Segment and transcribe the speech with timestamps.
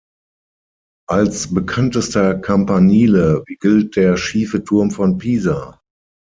[1.07, 5.79] Als bekanntester Campanile gilt der Schiefe Turm von Pisa.